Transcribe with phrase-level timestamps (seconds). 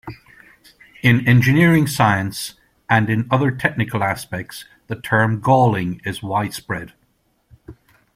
[1.03, 2.55] In engineering science
[2.89, 6.93] and in other technical aspects, the term galling is widespread.